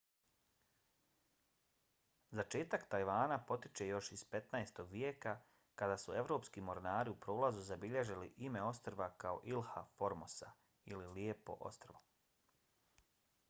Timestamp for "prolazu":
7.27-7.67